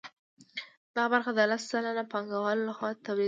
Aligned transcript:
دا 0.95 1.03
برخه 1.13 1.31
د 1.35 1.39
لس 1.51 1.63
سلنه 1.71 2.03
پانګوالو 2.11 2.67
لخوا 2.69 2.89
تولیدېدله 3.03 3.19